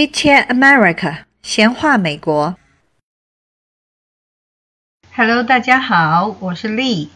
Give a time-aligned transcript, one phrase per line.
[0.00, 2.56] Chit Chat America，闲话美国。
[5.14, 7.10] Hello，大家好，我是 Lee。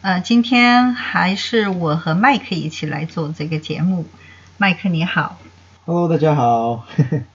[0.00, 4.06] 呃，今天还是我和麦克一起来做这个节目。
[4.56, 5.38] 麦克你好。
[5.84, 6.86] Hello，大家好。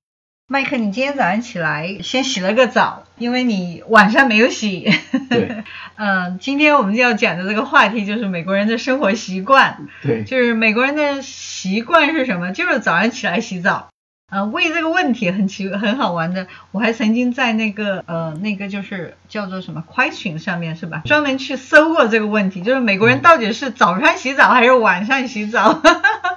[0.50, 4.92] 麦克，你今天早上起来先洗了个澡，因为你晚上没有洗。
[5.30, 5.64] 对。
[5.98, 9.88] 嗯， 今天我们要讲的这个话题就是美国人的生活习惯。
[10.02, 10.24] 对。
[10.24, 12.52] 就是美国人的习惯是什么？
[12.52, 13.90] 就是早上起来洗澡。
[14.30, 25.82] 呃，为这个问题很奇很好玩的，我还曾经在那个呃那个就是叫做什么 question 上面是吧，专门去搜过这个问题，就是美国人到底是早上洗澡还是晚上洗澡？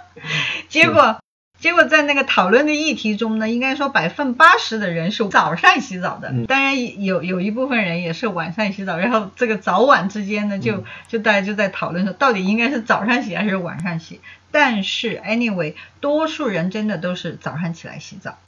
[0.68, 1.18] 结果。
[1.60, 8.96] 结果在那个讨论的议题中呢，应该说百分八十的人是早上洗澡的，当然有有一部分人也是晚上洗澡。
[8.96, 14.20] 然后这个早晚之间呢，就就大家就在讨论说，到底应该是早上洗还是晚上洗？
[14.50, 18.38] 但是 anyway，多数人真的都是早上起来洗澡。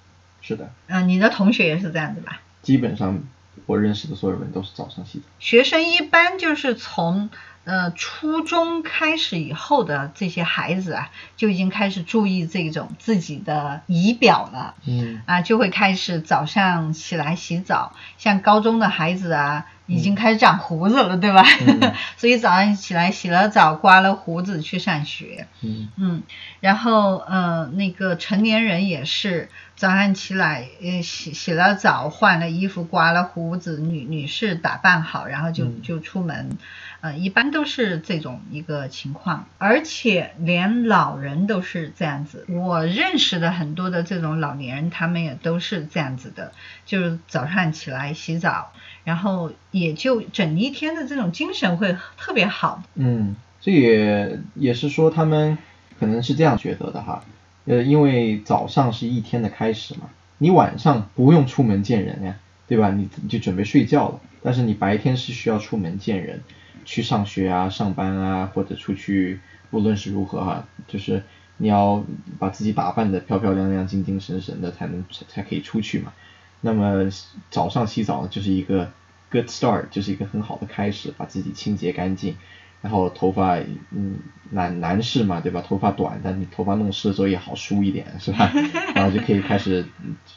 [0.41, 0.71] 是的。
[0.87, 2.41] 嗯，你的同学也是这样子吧？
[2.63, 3.23] 基本上
[3.67, 5.25] 我认识的所有人都是早上洗澡。
[5.39, 7.31] 学生一般就是从。
[7.65, 14.75] 呃，初中开始以后的这些孩子啊，就已经开始注意这种自己的仪表了。
[14.85, 15.23] 嗯。
[15.27, 17.95] 啊，就会开始早上起来洗澡。
[18.19, 21.45] 像高中的孩子啊，已经开始长胡子了，对吧？
[21.65, 21.95] 嗯。
[22.19, 25.47] 所以早上起来洗了澡，刮了胡子去上学。
[25.61, 25.89] 嗯。
[25.97, 26.23] 嗯，
[26.59, 29.49] 然后呃，那个成年人也是
[29.83, 36.57] 早上起来，呃，洗洗了澡，换了衣服，刮了胡子，女女士打扮好，然后就就出门。
[37.01, 42.47] 呃，一般都是这种一个情况，而且连老人都是这样子。
[42.49, 46.53] 我认识的很多的这种老年人，他们也都是这样子的，
[46.87, 48.73] 就是早上起来洗澡，
[49.03, 52.85] 然后也就整一天的这种精神会特别好。
[52.95, 55.59] 嗯，这也也是说他们
[55.99, 57.25] 可能是这样觉得的哈，
[57.65, 62.37] 呃，因为早上是一天的开始嘛，你晚上不用出门见人呀，
[62.67, 62.91] 对吧？
[62.91, 66.41] 你你就准备睡觉了，但是你白天是需要出门见人。
[66.85, 69.39] 去上学啊，上班啊，或者出去，
[69.71, 71.23] 无论是如何哈，就是
[71.59, 72.05] 你要
[72.41, 76.13] 把自己打扮的漂漂亮亮、精精神神的，才能才可以出去嘛。
[76.61, 77.09] 那么
[77.51, 78.91] 早上洗澡呢就是一个
[79.31, 82.35] good start，就是一个很好的开始，把自己清洁干净。
[82.83, 83.57] 然后头发，
[83.91, 84.19] 嗯，
[84.51, 85.63] 男男士嘛，对吧？
[85.67, 88.53] 头发短，但你头发弄湿的时候也好梳一点，是吧？
[88.95, 89.87] 然后就可以开始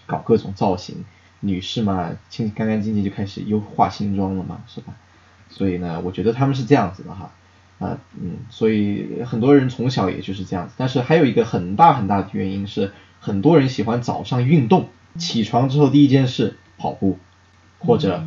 [0.05, 1.03] 搞各种造型。
[1.41, 4.93] 女士嘛，清干干净净就开始又化新妆了嘛，是吧？
[5.49, 7.31] 所以呢，我觉得他们是这样子的哈，
[7.77, 10.73] 啊，嗯，所以很多人从小也就是这样子。
[10.77, 17.19] 但是还有一个很大很大的原因是，很多人喜欢早上运动，起床之后第一件事跑步，
[17.79, 18.23] 或者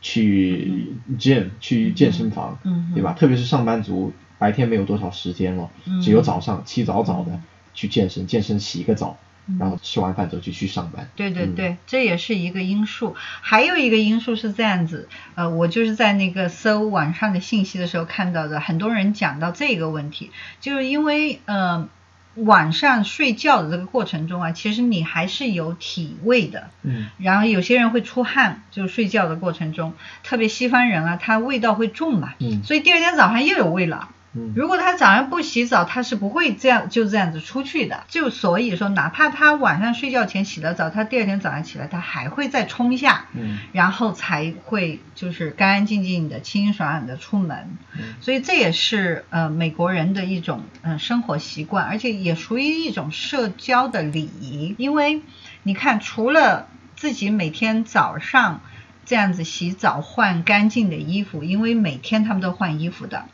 [0.00, 2.58] 去 gym 去健身房，
[2.94, 3.12] 对吧？
[3.12, 5.70] 特别是上班族，白天没有多少时间了，
[6.02, 7.40] 只有早上起早早的
[7.74, 9.18] 去健身，健身洗个澡。
[9.60, 11.08] 然后吃完饭之后就去上班。
[11.14, 13.14] 对对对，这也是一个因素。
[13.14, 21.88] 还有一个因素是这样子，呃，我就是在那个搜网上的信息的时候看到的，很多人讲到这个问题，就是因为呃
[22.36, 26.70] 晚上睡觉的这个过程中啊，其实你还是有体味的。
[26.82, 27.08] 嗯。
[27.18, 32.34] 然后有些人会出汗，就是睡觉的过程中，特别西方人啊，他味道会重嘛。
[32.38, 32.62] 嗯。
[32.62, 34.10] 所以第二天早上又有味了。
[34.54, 38.04] 如果他早上不洗澡，他是不会这样就这样子出去的。
[38.08, 47.76] 就所以说，哪怕他晚上睡觉前洗了澡，他第二天早上起来，他还会再冲一下，嗯，然后才会就是干干净净的、清清爽爽的出门。
[48.20, 54.74] 所以这也是呃美国人的一种嗯生活习惯，而且也属于一种社交的礼仪。
[54.78, 55.22] 因为
[55.62, 58.60] 你看，除了自己每天早上
[59.04, 63.24] 这样子洗澡换干净的衣服，因为每天他们都换衣服的。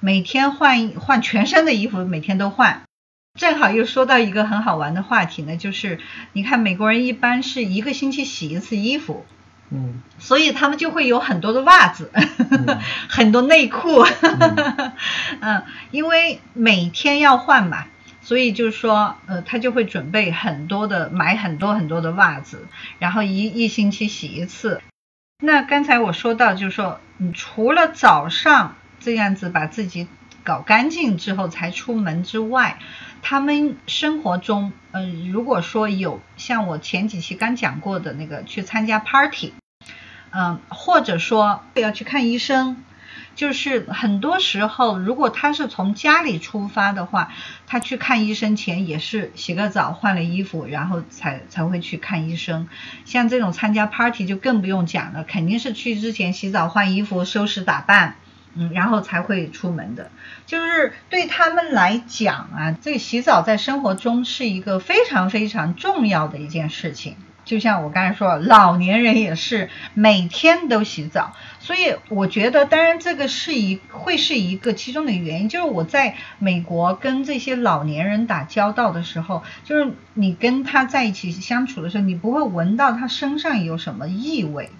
[0.00, 2.82] 每天换换全身的衣服，每天都换。
[3.38, 6.00] 正好又说到一个很好玩的话题呢，就是
[6.32, 9.24] 你看美国人一般是一个星期洗一次衣服，
[9.70, 12.10] 嗯，所以他们就会有很多的袜子，
[13.08, 14.04] 很多内裤，
[15.40, 15.62] 嗯，
[15.92, 17.86] 因为每天要换嘛，
[18.20, 22.66] 所以就是说，呃，他就会准备很多的买很多很多的袜子，
[22.98, 24.82] 然后一一星期洗一次。
[25.42, 28.74] 那刚才我说到，就是说，你除了早上。
[29.00, 30.06] 这样子把自己
[30.44, 32.78] 搞干净之后才出门之外，
[33.22, 39.52] 他们生活中，嗯，如果说有像我前几期刚讲过的那个去参加 party，
[40.30, 42.82] 嗯，或者说要去看医生，
[43.34, 47.32] 就是很多时候，如果他是从家里出发的话，
[47.66, 52.68] 他去看医生前也是洗个澡、换了衣服，然后才才会去看医生。
[53.04, 58.16] 像这种参加 party 就更不用讲了，肯定是去之前洗澡、换衣服、收拾打扮。
[58.54, 60.10] 嗯，然后才会出门的。
[60.46, 67.16] 就是对他们来讲啊，这个洗澡在生活中是一个非常非常重要的一件事情。
[67.42, 75.48] 就像我刚才说，老年人也是每天都洗澡，所以我觉得，当然这个是一会是一个其中的原因。
[75.48, 84.70] 就是我在美国跟这些老年人打交道的时候，就是你跟他在一起相处的时候，你不会闻到他身上有什么异味。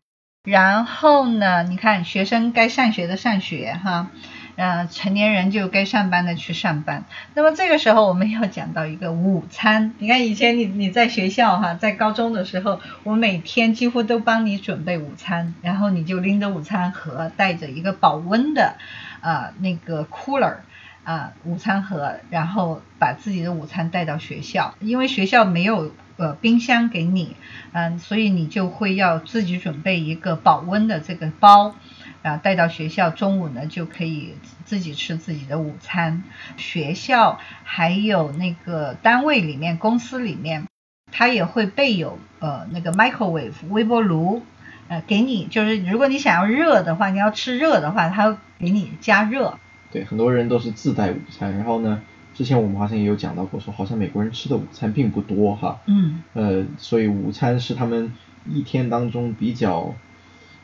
[0.45, 4.11] 然后呢，你看学生该上学的上学哈。
[4.57, 7.05] 呃，成年人就该上班的去上班。
[7.33, 9.95] 那么这个时候我们要讲到一个午餐。
[10.01, 18.75] 你看以前你你在学校哈，在高中的时候，我每天几乎都帮你准备午餐，然后你就拎着午餐盒，带着一个保温的
[19.23, 20.57] 呃那个 cooler
[21.05, 24.75] 啊午餐盒，然后把自己的午餐带到学校。
[24.81, 27.35] 因为学校没有呃冰箱给你，
[27.73, 31.75] 嗯，所以你就会要自己准备一个保温的这个包。
[32.23, 34.35] 啊，带到学校，中午呢就可以
[34.67, 36.23] 自己吃自己的午餐。
[36.59, 40.67] 学校还有那个单位里面、公司里面，
[41.11, 44.43] 它也会备有呃那个 microwave 微波炉，
[44.89, 49.59] 呃，给你就是如果你想要热的话，你要吃热的话，它给你加热。
[49.91, 51.57] 对，很多人都是自带午餐。
[51.57, 52.03] 然后呢，
[52.41, 55.79] 之前我们好像也有讲到过，说好像美国人吃的午餐并不多哈。
[55.85, 56.23] 嗯。
[56.33, 58.15] 呃，所以午餐是他们
[58.49, 59.95] 一天当中比较。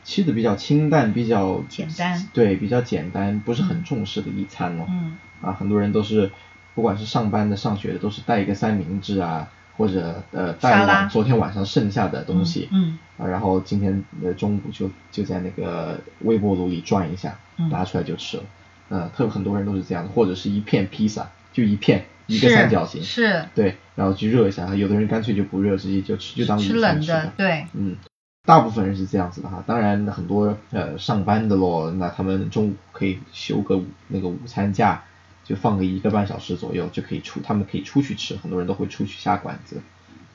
[0.02, 4.86] 吃的比较清淡，比较简单，对，比较简单，不是很重视的一餐哦。
[4.88, 5.16] 嗯。
[5.42, 6.30] 啊，很多人都是，
[6.76, 12.68] 不管是上班的、上学的，都是带一个三明治啊，或者呃带碗昨天晚上剩下的东西。
[12.70, 12.96] 嗯。
[13.18, 17.36] 啊，然后今天的中午就就在那个微波炉里转一下，
[17.68, 18.44] 拿出来就吃了。
[18.90, 19.10] 嗯。
[19.12, 23.02] 特很多人都是这样的，或者是一片披萨，就一片一个三角形。
[23.02, 23.46] 是。
[23.54, 26.74] 对，然后去热一下，有的人干脆就不热，直接就吃，就当午餐吃。
[26.74, 27.66] 吃冷的，对。
[27.72, 27.96] 嗯。
[28.44, 35.02] 大部分人是这样子的哈，当然很多呃上班的咯，那他们中午可以休个那个午餐假，
[35.42, 39.82] 就放个一个半小时左右就可以出，他们可以出去吃，很多人都会出去下馆子，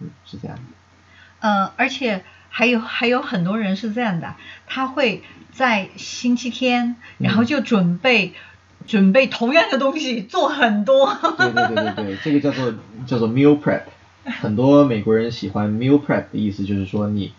[0.02, 0.64] 嗯，是这样的。
[1.40, 4.36] 嗯，而且还有还有很多人是这样的，
[4.68, 8.34] 他会在星期天，然后就准备
[8.88, 11.18] 准备同样的东西做很多。
[11.38, 12.74] 对对对对对，这个叫做
[13.06, 13.82] 叫做 meal prep，
[14.42, 17.34] 很多美国人喜欢 meal prep 的意思就是说你。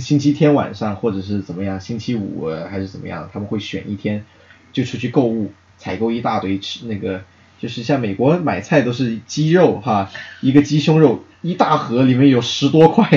[0.00, 4.24] 星期天晚上或者是怎么样，星期五还是怎么样，他们会选一天
[4.72, 7.22] 就出去购物，采购一大堆吃那个，
[7.60, 10.10] 就是像美国买菜都是鸡肉哈，
[10.40, 13.08] 一个鸡胸肉一大盒里面有十多块，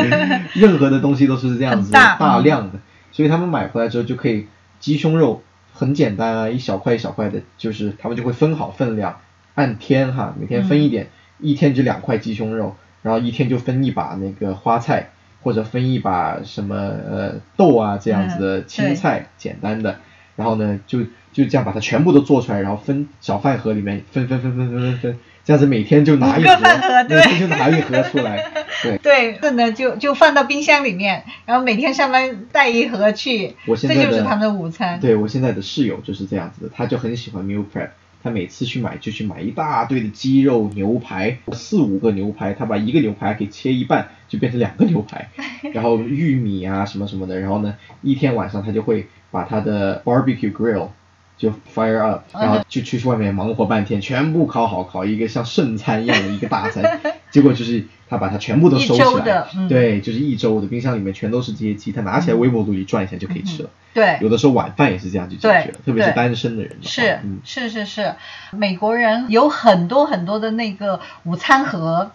[0.54, 2.80] 任何的东西都是这样子大量的，
[3.12, 4.46] 所以他们买回来之后就可以
[4.80, 5.42] 鸡胸肉
[5.74, 9.20] 很简单啊，一小块一小块的，就是他们就会分好分量，
[9.54, 15.10] 按天哈，每天分一点，一天就两块鸡胸肉，然后一天就分一把那个花菜。
[15.42, 19.98] 或者分一把什么呃豆啊这样子的青菜，简单的，
[20.36, 21.00] 然后呢就
[21.34, 26.56] 就这样把它全部都做出来，然后分小饭盒里面分分分分分分分，这样子每天就拿一盒，
[27.08, 28.44] 每天就拿一盒出来，
[28.82, 34.98] 对 对，这呢就就放到冰箱里面，然后每天上班带一盒去，这就是他们的午餐。
[35.00, 37.88] 对我现在的室友就是这样子的，他就很喜欢 meal prep。
[38.22, 45.28] 他每次去买就去买一大堆的鸡肉牛排，四五个牛排，他把一个牛排给切一半，就变成两个牛排，
[45.74, 50.88] 然后玉米啊什么什么的，然后呢，一天晚上他就会把他的 barbecue grill
[51.36, 57.00] 就 fire up，然后就去去外面忙活半天，全部烤好，烤一个像圣餐一样的一个大餐，
[57.30, 63.70] 结果就是他把它全部都收起来，对，就是一周的冰箱里面全都是这些鸡，他拿起来微波炉里转一下就可以吃了。
[63.92, 66.78] 对，有的时候晚饭也是这样就解决了，特别是单身的人。
[66.82, 68.14] 是是是是，
[68.50, 72.10] 美国人有很多很多的那个午餐盒，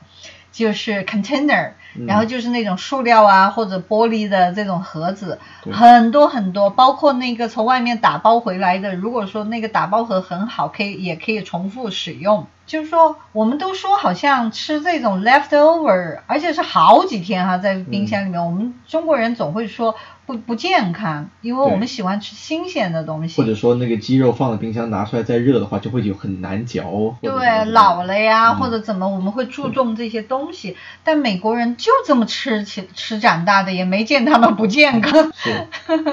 [0.52, 1.72] 就是 container，
[2.08, 5.40] 然后就是那种塑料啊或者玻璃的这种盒子，
[5.72, 12.48] 很多很多，包括那个从外面打包回来的，如果说那个打包盒很好，可以也可以重复使用。
[12.70, 19.96] 就是说，我们都说好像吃这种 leftover，而且是好几天哈，在冰箱里面，我们中国人总会说。
[20.30, 23.42] 不不健康，因为我们喜欢吃新鲜的东西。
[23.42, 27.16] 或者说那个鸡肉放在冰箱，拿出来再热的话，就会有很难嚼。
[27.20, 30.78] 对，老了呀，或者怎么，我们会注重这些东西。
[31.04, 35.32] 但美国人就这么吃起吃长大的，也没见他们不健康。
[35.34, 35.66] 是，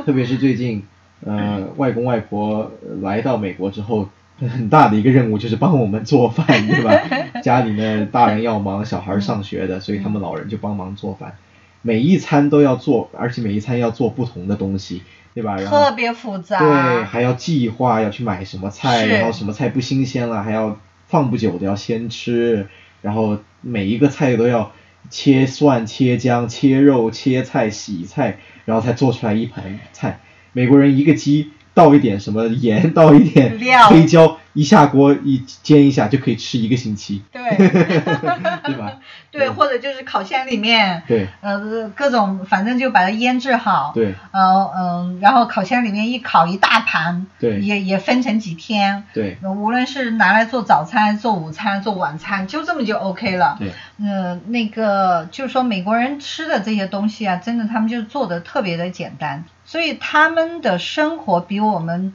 [0.06, 0.82] 特别是最近，
[1.26, 2.70] 呃， 外公外婆
[3.02, 4.08] 来到美国之后，
[4.48, 7.40] 很大的一个任务就是帮我们做饭，对吧？
[7.42, 11.36] 家里面大人要忙，小孩上学的，所以他们老人就帮忙做饭。
[11.82, 15.02] 每一餐都要做，而且每一餐要做不同的东西，
[15.34, 15.56] 对吧？
[15.56, 16.58] 然后特别复杂。
[16.58, 22.66] 对，还要计划要去买什么菜，然后什么菜不新鲜了，还要放不久的要先吃，
[23.02, 24.72] 然后每一个菜都要
[25.08, 30.18] 切蒜、切姜、切肉、切菜、洗菜，然后才做出来一盘菜。
[30.52, 33.86] 美国人一个鸡倒一点什么盐，倒一点料。
[33.88, 37.42] 黑椒，一下锅一煎一下就可以吃一个星期，对。
[38.64, 38.98] 对吧？
[39.30, 41.28] 对，或者就是烤箱里面，对。
[41.42, 44.14] 呃，各种反正就把它腌制好，对。
[44.32, 47.60] 呃嗯，然后烤箱里面一烤一大盘，对。
[47.60, 49.36] 也也分成几天，对。
[49.42, 53.58] 无论是拿来做早餐、做午餐、做晚餐，就这么就 OK 了。
[53.58, 53.70] 对，
[54.02, 62.14] 呃，那个就是说美国人吃的这些东西啊，真的他们就做的特别的简单，所以他们的生活比我们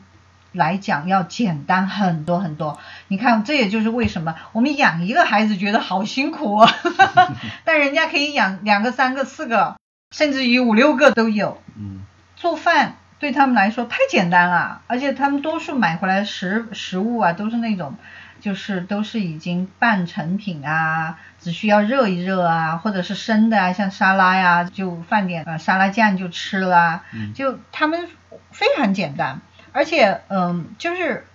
[0.52, 2.80] 来讲要简单很多很多。
[3.08, 6.74] 你看，这也就是为什么我们养一个孩子觉得好辛苦啊，
[7.64, 9.78] 但人家可以养两个、三个、四个，
[10.12, 11.62] 甚至于五六个都有。
[11.78, 12.02] 嗯。
[12.36, 17.94] 做饭对他们来说太简单了，而且他们多数买回来的食食物啊，都是那种，
[18.40, 27.32] 就是都是已经半成品啊，只需要热一热啊，或者是生的啊，像沙拉呀，就放点呃沙拉酱就吃了，嗯。
[27.36, 28.10] 就他们
[28.50, 29.40] 非常简单，
[29.74, 31.26] 而且嗯，就是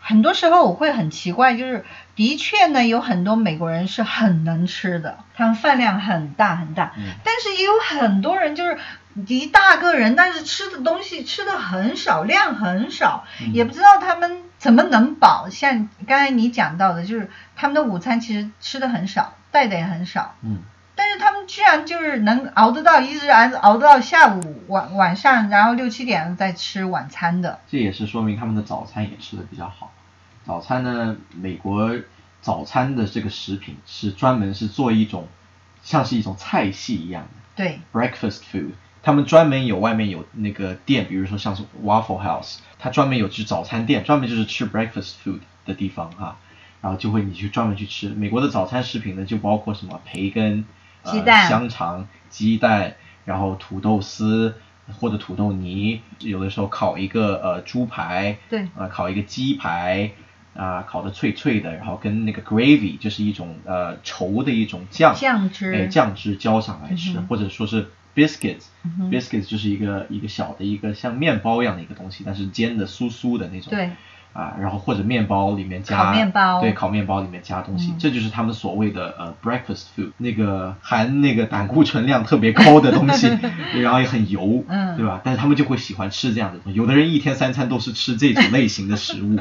[0.00, 1.84] 很多时候我会很奇怪，就是
[2.14, 8.78] 的确呢，有很多美国人是很能吃的，他们饭量很大很大，嗯但是也有很多人就是
[9.26, 15.48] 一大个人，但是吃的东西吃的很少，量很少，嗯也不知道他们怎么能饱。
[15.50, 20.58] 像刚才你讲到的，就是他们的午餐其实吃的很少，带的也很少，嗯
[20.96, 27.60] 但是他们居然就是能熬得到，一直熬熬到下午晚晚上，然后六七点再吃晚餐的。
[27.68, 29.92] 这也是说明他们的早餐也吃的比较好。
[30.44, 31.94] 早餐呢，美国
[32.40, 35.26] 早餐的这个食品是专门是做一种
[35.82, 38.72] 像是一种菜系一样的对，breakfast food，
[39.02, 46.36] 他们专门有外面有那个店，比如说像是 Waffle House，它专门有吃早餐店，专门就是吃 breakfast food 的地方哈，
[46.82, 48.10] 然后就会你去专门去吃。
[48.10, 50.64] 美国的早餐食品呢，就包括什么培根、呃、
[51.04, 52.94] 鸡蛋香肠、鸡蛋，
[53.24, 54.54] 然后土豆丝
[55.00, 60.10] 或者土豆泥，有的时候烤一个呃猪排，对呃烤一个鸡排。
[60.56, 73.70] 啊，烤的脆脆的，然后跟那个 gravy 就是一种呃稠的一种酱，酱汁哎，酱汁浇上来吃，嗯或者说是 biscuits，biscuits、就是一个一个小的一个像面包一样的一个东西，但是煎的酥酥的那种。
[73.70, 73.90] 对。
[74.34, 83.28] 啊，然后或者面包里面加烤面包对，烤面包里面加东西，嗯这就是他们所谓的呃 breakfast food，那个含那个胆固醇量特别高的东西，
[83.80, 85.20] 然后也很油，嗯对吧？
[85.24, 89.38] 但是他们就会喜欢吃这样的东西，有的人一天三餐都是吃这种类型的食物，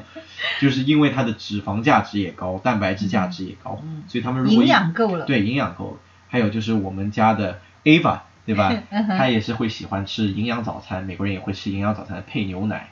[0.61, 5.25] 就是因为它的脂肪价值也高，蛋白质价值也高，嗯所以他们如果营养够了。
[5.25, 5.97] 对，营养够了。
[6.29, 8.73] 还有就是我们家的 Ava，对吧
[9.17, 9.27] 他？
[9.29, 12.89] 也是会喜欢吃营养早餐，美国人也会吃营养早餐配牛奶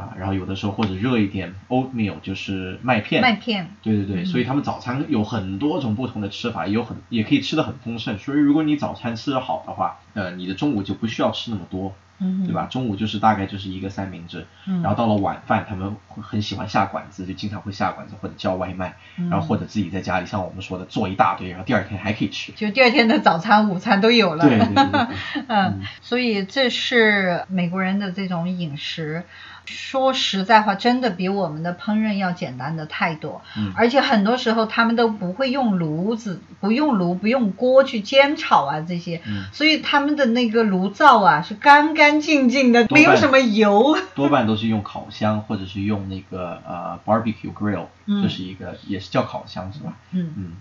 [0.00, 3.20] 啊，然后有的时候或者热一点 oatmeal，就是麦片。
[3.20, 3.68] 麦片。
[3.82, 8.18] 对对对，嗯所以他们早餐有很多种不同的吃法，也有很也可以吃的很丰盛。
[8.18, 12.66] 所以如果你早餐吃的好的话，呃，你的中午就不需要吃那么多，嗯对吧？
[12.70, 22.52] 中午就是大概就是一个三明治，嗯然后到了晚饭，他们会很喜欢下馆子，就经常会下馆子或者叫外卖，嗯然后或者自己在家里，像我们说的做一大堆，然后第二天还可以吃。
[22.52, 24.46] 就第二天的早餐、午餐都有了。
[24.46, 29.24] 对对对对对 嗯，所以这是美国人的这种饮食。
[29.66, 33.40] 说实在话，真的比我们的烹饪要简单的太多。
[33.56, 43.94] 嗯而且很多时候他们都不会用炉子、不用炉、不用锅去煎炒啊这些，嗯所以他们的那个炉灶啊是干干净净的，没有什么油。
[44.16, 48.22] 多半都是用烤箱或者是用那个呃 barbecue grill，、嗯。
[48.22, 49.98] 这是一个也是叫烤箱是吧？
[50.12, 50.32] 嗯。
[50.36, 50.52] 嗯，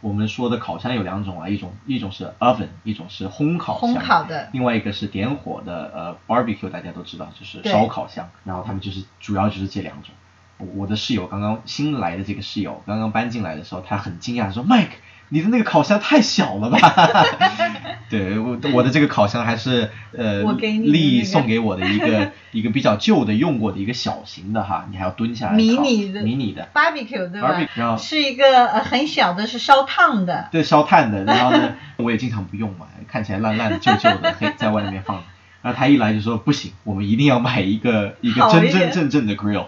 [0.00, 4.50] 我们说的烤箱有两种啊，一种一种是 oven，一种是烘烤箱，烘烤的。
[4.52, 10.14] 另外一个是点火的呃 barbecue，大家都知道就是烧烤箱，然后他们就是主要就是这两种。
[10.58, 14.86] 我我的室友刚刚新来的这个室友刚刚搬进来的时候，他很惊讶说：“Mike，
[15.34, 16.78] 你的那个烤箱太小了吧？”
[18.08, 30.48] 对，我我的这个烤箱还是呃我给你的丽那个送给我的一个 一个比较旧的用过的一个小型的哈，你还要蹲下来烤迷你的迷你的 barbecue 对吧 Barbecue，然后是一个呃很小的，是烧烫的。
[30.52, 35.24] 对，烧炭的，然后呢， 我也经常不用嘛，看起来烂烂的、旧旧的，黑在外面放。
[35.62, 39.64] 然后他一来就说不行，我们一定要买一个一个真真正正的 grill。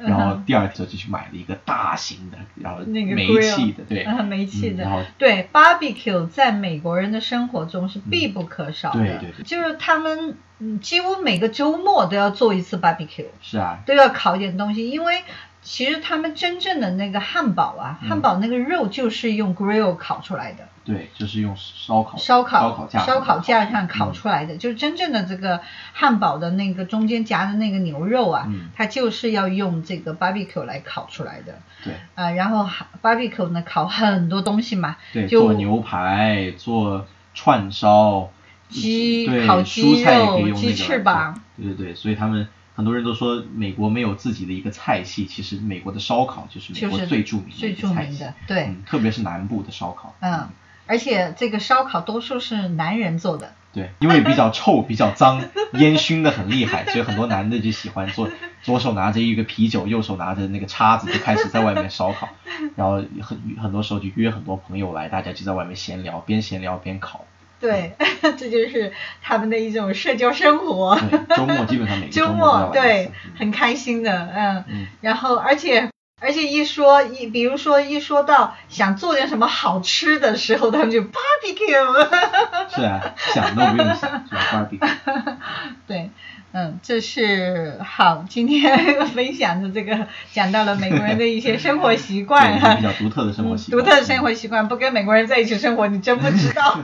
[0.08, 4.84] 然后第二天就去买了一个大型的，然后那个煤气的，对，啊煤气的。
[4.84, 9.00] 嗯然后对，barbecue 在美国人的生活中是必不可少的。
[9.00, 9.44] 对对对。
[9.44, 15.22] 就是他们嗯几乎每个周末都要做一次 barbecue，是啊，都要烤一点东西，因为
[15.62, 18.08] 其实他们真正的那个汉堡啊，嗯。
[18.08, 20.66] 汉堡那个肉就是用 grill 烤出来的。
[20.84, 25.60] 对，就是用烧烤烧烤烧烤架烧烤架上嗯烤出来的，就是真正的这个
[25.92, 31.60] 汉堡的那个中间夹的那个牛肉啊，嗯它就是要用这个 barbecue 来烤出来的。
[31.84, 38.30] 对啊、然后哈 barbecue 呢烤很多东西嘛，对，就做牛排，做串烧，
[38.68, 50.48] 鸡，烤鸡蔬菜也可以肉鸡用那个来做翅膀，对对对，所以他们很多人都说美国没有自己的一个菜系，其实美国的烧烤就是美国就是最著名的最著名的，对嗯，特别是南部的烧烤，嗯，
[50.90, 55.40] 而且这个烧烤多数是男人做的，对，因为比较 臭、比较脏，
[55.74, 58.28] 烟熏的很厉害，所以很多男的就喜欢做，
[58.62, 62.28] 左手拿着一个啤酒，右手拿着那个叉子，就开始在外面烧烤，
[62.74, 67.24] 然后很很多时候就约很多朋友来，大家就在外面闲聊，边闲聊边烤。
[67.60, 67.92] 对，
[68.38, 70.98] 这就是他们的一种社交生活。
[71.36, 75.89] 周末基本上每个周末对很开心的，嗯，嗯然后而且
[76.20, 82.08] 而且一说一，比如说一说到想做点什么好吃的时候，他们就 barbecue，
[82.74, 83.00] 是啊，
[83.34, 85.36] 想都不用想，是吧？barbecue。
[85.88, 86.10] 对，
[86.52, 96.78] 嗯，这是好，今天分享的这个讲到了美国人的一些生活习惯比较独特的生活习惯独特的生活习惯，不跟美国人在一起生活，你真不知道。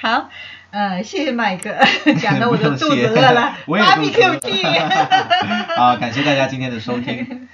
[0.00, 0.28] 好，
[0.70, 1.74] 呃，谢谢麦哥，
[2.20, 5.76] 讲的我都 肚子饿了我也肚子饿，barbecue 去。
[5.76, 7.48] 好，感谢大家今天的收听。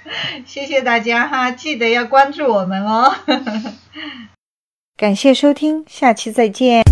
[0.45, 3.15] 谢谢大家哈，记得要关注我们哦。
[4.97, 6.82] 感谢收听，下期再见。